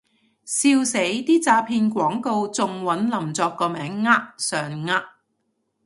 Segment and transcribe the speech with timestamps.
[0.45, 4.99] 笑死，啲詐騙廣告仲搵林作個名呃上呃